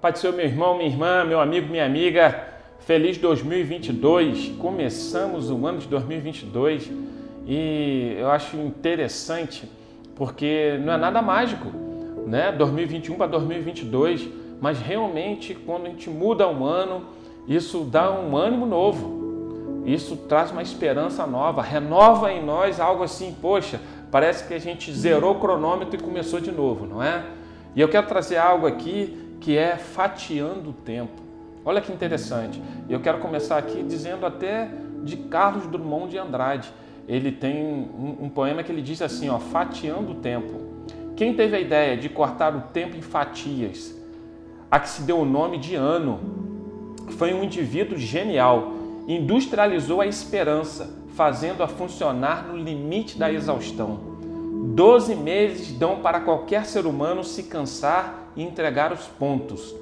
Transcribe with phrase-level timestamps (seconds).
[0.00, 2.42] Pai do Senhor, meu irmão, minha irmã, meu amigo, minha amiga,
[2.78, 4.54] feliz 2022.
[4.58, 6.90] Começamos o ano de 2022
[7.46, 9.70] e eu acho interessante
[10.14, 11.70] porque não é nada mágico,
[12.26, 12.50] né?
[12.50, 14.26] 2021 para 2022,
[14.58, 17.04] mas realmente quando a gente muda um ano,
[17.46, 19.84] isso dá um ânimo novo.
[19.84, 23.78] Isso traz uma esperança nova, renova em nós algo assim, poxa,
[24.10, 27.22] parece que a gente zerou o cronômetro e começou de novo, não é?
[27.76, 31.20] E eu quero trazer algo aqui que é fatiando o tempo.
[31.64, 32.62] Olha que interessante.
[32.88, 34.70] Eu quero começar aqui dizendo até
[35.02, 36.72] de Carlos Drummond de Andrade.
[37.08, 40.60] Ele tem um, um poema que ele diz assim, ó, fatiando o tempo.
[41.16, 43.94] Quem teve a ideia de cortar o tempo em fatias,
[44.70, 46.20] a que se deu o nome de ano,
[47.10, 48.72] foi um indivíduo genial.
[49.08, 53.98] Industrializou a esperança, fazendo-a funcionar no limite da exaustão.
[54.74, 59.74] Doze meses dão para qualquer ser humano se cansar e entregar os pontos.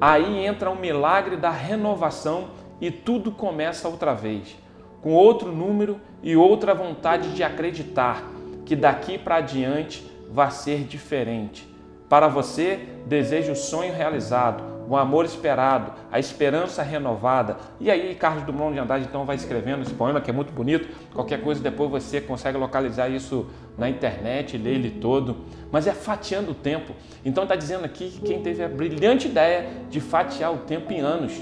[0.00, 2.48] Aí entra o milagre da renovação
[2.80, 4.56] e tudo começa outra vez,
[5.00, 8.24] com outro número e outra vontade de acreditar
[8.64, 11.68] que daqui para adiante vai ser diferente.
[12.08, 17.56] Para você, desejo o sonho realizado, o amor esperado, a esperança renovada.
[17.80, 20.88] E aí, Carlos Drummond de Andrade então vai escrevendo esse poema que é muito bonito.
[21.12, 25.36] Qualquer coisa depois você consegue localizar isso na internet, ler ele todo.
[25.70, 26.92] Mas é fatiando o tempo.
[27.24, 31.00] Então está dizendo aqui que quem teve a brilhante ideia de fatiar o tempo em
[31.00, 31.32] anos,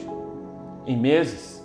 [0.86, 1.64] em meses,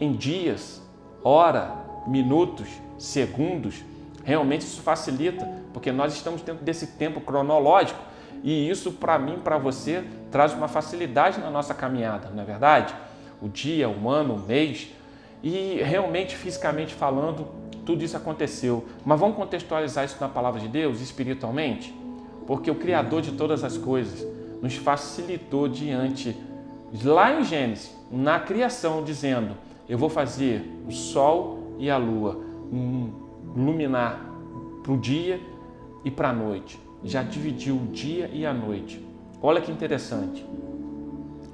[0.00, 0.82] em dias,
[1.22, 1.72] hora,
[2.06, 3.84] minutos, segundos,
[4.24, 8.00] realmente isso facilita, porque nós estamos dentro desse tempo cronológico
[8.46, 12.94] e isso, para mim, para você, traz uma facilidade na nossa caminhada, não é verdade?
[13.42, 14.86] O dia, o ano, o mês.
[15.42, 17.48] E realmente, fisicamente falando,
[17.84, 18.86] tudo isso aconteceu.
[19.04, 21.92] Mas vamos contextualizar isso na palavra de Deus, espiritualmente?
[22.46, 24.24] Porque o Criador de todas as coisas
[24.62, 26.36] nos facilitou diante,
[27.02, 29.56] lá em Gênesis, na criação, dizendo:
[29.88, 32.40] Eu vou fazer o sol e a lua
[33.56, 34.24] iluminar
[34.84, 35.40] para o dia
[36.04, 39.04] e para a noite já dividiu o dia e a noite.
[39.42, 40.44] Olha que interessante.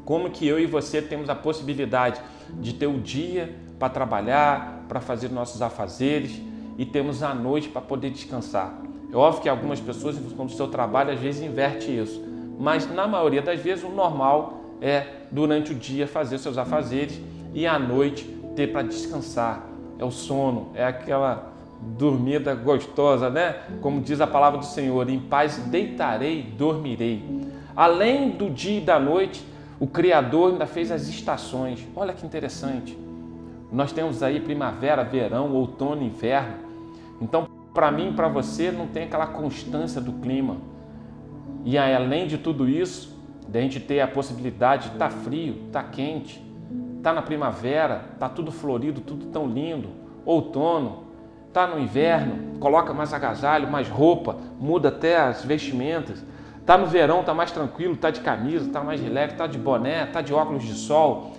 [0.05, 2.21] Como que eu e você temos a possibilidade
[2.55, 6.41] de ter o dia para trabalhar, para fazer nossos afazeres
[6.79, 8.75] e temos a noite para poder descansar.
[9.13, 12.23] É óbvio que algumas pessoas, quando o seu trabalho, às vezes inverte isso,
[12.59, 17.21] mas na maioria das vezes o normal é durante o dia fazer seus afazeres
[17.53, 18.25] e à noite
[18.57, 19.67] ter para descansar.
[19.99, 21.52] É o sono, é aquela
[21.99, 23.57] dormida gostosa, né?
[23.81, 27.23] Como diz a palavra do Senhor, em paz deitarei dormirei.
[27.75, 29.45] Além do dia e da noite,
[29.81, 31.87] o Criador ainda fez as estações.
[31.97, 32.97] Olha que interessante.
[33.71, 36.57] Nós temos aí primavera, verão, outono, inverno.
[37.21, 40.59] Então, para mim para você, não tem aquela constância do clima.
[41.65, 43.17] E além de tudo isso,
[43.49, 46.43] de a gente ter a possibilidade tá frio, tá quente,
[47.03, 49.89] tá na primavera, tá tudo florido, tudo tão lindo,
[50.25, 51.05] outono,
[51.53, 56.25] Está no inverno, coloca mais agasalho, mais roupa, muda até as vestimentas.
[56.59, 60.05] Está no verão, está mais tranquilo, está de camisa, está mais relax, está de boné,
[60.05, 61.33] está de óculos de sol.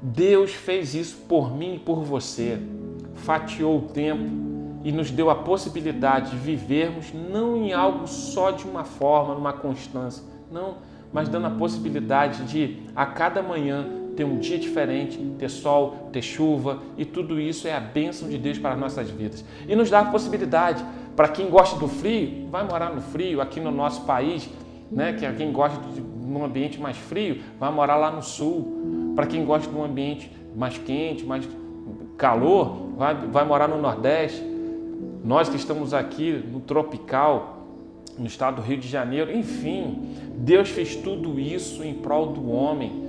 [0.00, 2.62] Deus fez isso por mim e por você.
[3.14, 4.30] Fatiou o tempo
[4.84, 9.52] e nos deu a possibilidade de vivermos não em algo só de uma forma, numa
[9.52, 10.76] constância, não,
[11.12, 13.84] mas dando a possibilidade de a cada manhã
[14.18, 18.36] ter um dia diferente, ter sol, ter chuva e tudo isso é a bênção de
[18.36, 19.44] Deus para as nossas vidas.
[19.68, 20.84] E nos dá a possibilidade,
[21.14, 24.50] para quem gosta do frio, vai morar no frio, aqui no nosso país,
[24.90, 25.12] né?
[25.12, 29.12] que quem gosta de um ambiente mais frio, vai morar lá no sul.
[29.14, 31.48] Para quem gosta de um ambiente mais quente, mais
[32.16, 34.42] calor, vai, vai morar no Nordeste.
[35.22, 37.68] Nós que estamos aqui no tropical,
[38.18, 43.06] no estado do Rio de Janeiro, enfim, Deus fez tudo isso em prol do homem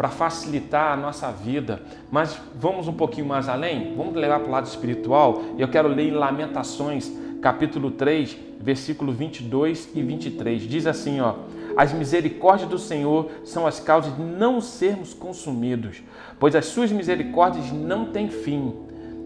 [0.00, 1.82] para facilitar a nossa vida.
[2.10, 3.94] Mas vamos um pouquinho mais além?
[3.94, 5.42] Vamos levar para o lado espiritual?
[5.58, 7.12] Eu quero ler em Lamentações,
[7.42, 10.62] capítulo 3, versículo 22 e 23.
[10.62, 11.34] Diz assim, ó:
[11.76, 16.02] As misericórdias do Senhor são as causas de não sermos consumidos,
[16.38, 18.72] pois as suas misericórdias não têm fim.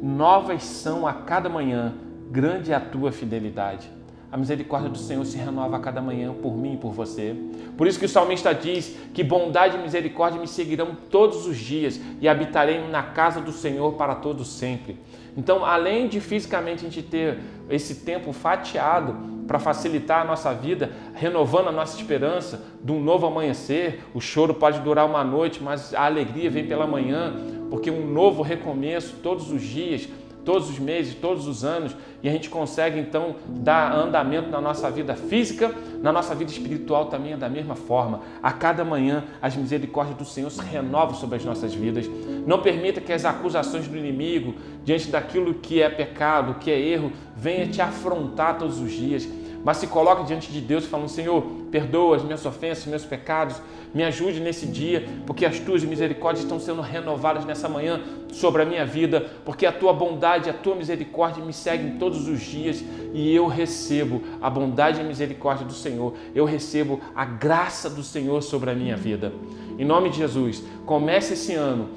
[0.02, 1.94] Novas são a cada manhã,
[2.32, 3.88] grande é a tua fidelidade.
[4.34, 7.36] A misericórdia do Senhor se renova a cada manhã por mim e por você.
[7.76, 12.00] Por isso que o salmista diz que bondade e misericórdia me seguirão todos os dias
[12.20, 14.98] e habitarei na casa do Senhor para todo sempre.
[15.36, 17.38] Então, além de fisicamente a gente ter
[17.70, 19.16] esse tempo fatiado
[19.46, 24.52] para facilitar a nossa vida, renovando a nossa esperança de um novo amanhecer, o choro
[24.52, 27.34] pode durar uma noite, mas a alegria vem pela manhã,
[27.70, 30.08] porque um novo recomeço todos os dias
[30.44, 34.90] todos os meses, todos os anos, e a gente consegue então dar andamento na nossa
[34.90, 38.20] vida física, na nossa vida espiritual também é da mesma forma.
[38.42, 42.08] A cada manhã as misericórdias do Senhor se renovam sobre as nossas vidas.
[42.46, 44.54] Não permita que as acusações do inimigo
[44.84, 49.28] diante daquilo que é pecado, que é erro, venha te afrontar todos os dias
[49.64, 53.60] mas se coloque diante de Deus falando: Senhor, perdoa as minhas ofensas, meus pecados,
[53.94, 58.00] me ajude nesse dia, porque as tuas misericórdias estão sendo renovadas nessa manhã
[58.32, 62.40] sobre a minha vida, porque a tua bondade, a tua misericórdia me seguem todos os
[62.40, 62.84] dias
[63.14, 68.02] e eu recebo a bondade e a misericórdia do Senhor, eu recebo a graça do
[68.02, 69.32] Senhor sobre a minha vida.
[69.78, 71.88] Em nome de Jesus, comece esse ano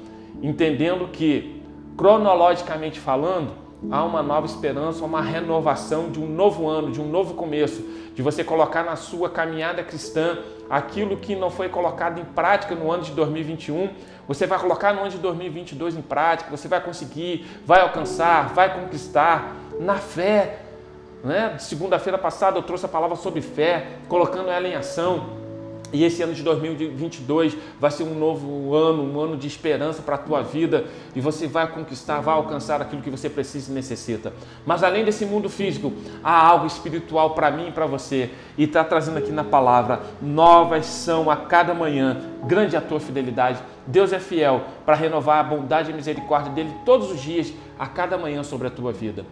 [0.42, 1.60] entendendo que,
[1.96, 7.34] cronologicamente falando, há uma nova esperança, uma renovação de um novo ano, de um novo
[7.34, 7.82] começo,
[8.14, 10.38] de você colocar na sua caminhada cristã
[10.68, 13.90] aquilo que não foi colocado em prática no ano de 2021,
[14.26, 18.74] você vai colocar no ano de 2022 em prática, você vai conseguir, vai alcançar, vai
[18.74, 20.58] conquistar na fé.
[21.22, 21.56] Né?
[21.58, 25.37] Segunda-feira passada eu trouxe a palavra sobre fé, colocando ela em ação.
[25.92, 30.16] E esse ano de 2022 vai ser um novo ano, um ano de esperança para
[30.16, 30.84] a tua vida
[31.16, 34.32] e você vai conquistar, vai alcançar aquilo que você precisa e necessita.
[34.66, 35.92] Mas além desse mundo físico,
[36.22, 38.30] há algo espiritual para mim e para você.
[38.58, 42.20] E está trazendo aqui na palavra: novas são a cada manhã.
[42.44, 43.58] Grande a tua fidelidade.
[43.86, 48.18] Deus é fiel para renovar a bondade e misericórdia dele todos os dias, a cada
[48.18, 49.24] manhã sobre a tua vida.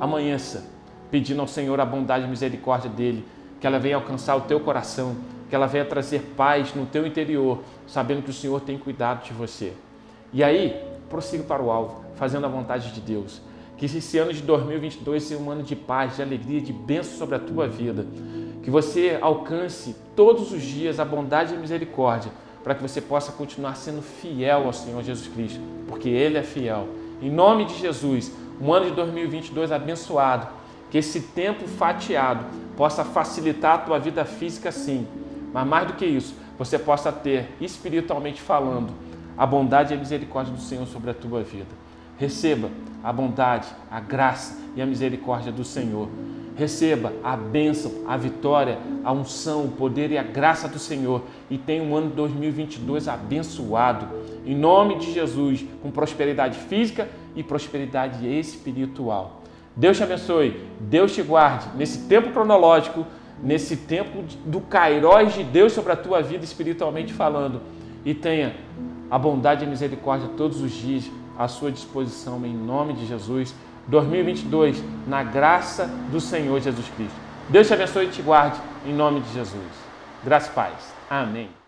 [0.00, 0.72] Amanheça
[1.12, 3.24] pedindo ao Senhor a bondade e misericórdia dele,
[3.60, 5.14] que ela venha alcançar o teu coração
[5.52, 9.34] que ela venha trazer paz no teu interior, sabendo que o Senhor tem cuidado de
[9.34, 9.74] você.
[10.32, 13.42] E aí, prossiga para o alvo, fazendo a vontade de Deus.
[13.76, 17.34] Que esse ano de 2022 seja um ano de paz, de alegria, de bênção sobre
[17.34, 18.06] a tua vida.
[18.62, 22.32] Que você alcance todos os dias a bondade e a misericórdia,
[22.64, 26.88] para que você possa continuar sendo fiel ao Senhor Jesus Cristo, porque Ele é fiel.
[27.20, 30.48] Em nome de Jesus, um ano de 2022 abençoado,
[30.90, 35.06] que esse tempo fatiado possa facilitar a tua vida física sim,
[35.52, 38.92] mas mais do que isso, você possa ter, espiritualmente falando,
[39.36, 41.82] a bondade e a misericórdia do Senhor sobre a tua vida.
[42.18, 42.70] Receba
[43.02, 46.08] a bondade, a graça e a misericórdia do Senhor.
[46.54, 51.22] Receba a bênção, a vitória, a unção, o poder e a graça do Senhor.
[51.50, 54.06] E tenha um ano 2022 abençoado.
[54.44, 59.42] Em nome de Jesus, com prosperidade física e prosperidade espiritual.
[59.74, 63.06] Deus te abençoe, Deus te guarde nesse tempo cronológico
[63.42, 67.60] nesse tempo do Cairós de Deus sobre a tua vida espiritualmente falando.
[68.04, 68.54] E tenha
[69.10, 73.54] a bondade e a misericórdia todos os dias à sua disposição, em nome de Jesus.
[73.88, 77.16] 2022, na graça do Senhor Jesus Cristo.
[77.48, 79.72] Deus te abençoe e te guarde, em nome de Jesus.
[80.24, 80.94] Graça e paz.
[81.10, 81.61] Amém.